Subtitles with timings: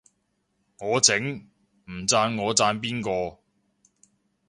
[0.79, 1.15] 我整，
[1.85, 3.37] 唔讚我讚邊個